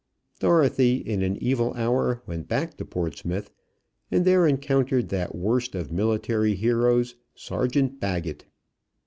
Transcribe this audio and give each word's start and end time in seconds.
Dorothy 0.39 0.95
in 0.95 1.21
an 1.21 1.35
evil 1.37 1.75
hour 1.75 2.23
went 2.25 2.47
back 2.47 2.75
to 2.77 2.85
Portsmouth, 2.85 3.51
and 4.09 4.25
there 4.25 4.47
encountered 4.47 5.09
that 5.09 5.35
worst 5.35 5.75
of 5.75 5.91
military 5.91 6.55
heroes, 6.55 7.13
Sergeant 7.35 7.99
Baggett. 7.99 8.45